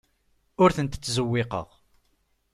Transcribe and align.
Ur 0.63 0.69
tent-ttzewwiqeɣ. 0.75 1.67